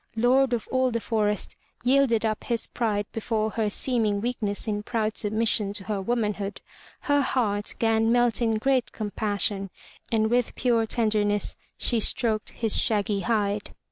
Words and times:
Lord 0.15 0.51
of 0.53 0.67
all 0.71 0.89
the 0.89 0.99
forest, 0.99 1.55
yielded 1.83 2.25
up 2.25 2.45
his 2.45 2.65
pride 2.65 3.05
before 3.11 3.51
her 3.51 3.69
seeming 3.69 4.19
weakness 4.19 4.67
in 4.67 4.81
proud 4.81 5.15
submission 5.15 5.73
to 5.73 5.83
her 5.83 6.01
woman 6.01 6.33
29 6.33 6.39
MY 6.43 6.49
BOOK 6.49 6.55
HOUSE 6.55 6.65
hood, 7.07 7.15
her 7.17 7.21
heart 7.21 7.75
gan 7.77 8.11
melt 8.11 8.41
in 8.41 8.53
great 8.57 8.91
compassion, 8.93 9.69
and 10.11 10.31
with 10.31 10.55
pure 10.55 10.87
tenderness 10.87 11.55
she 11.77 11.99
stroked 11.99 12.53
his 12.53 12.81
shaggy 12.81 13.19
hide. 13.19 13.75